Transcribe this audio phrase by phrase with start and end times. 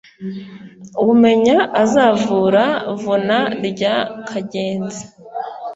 [1.13, 2.65] umenya azavura
[3.01, 3.95] vuna rya
[4.27, 5.03] kagenzi.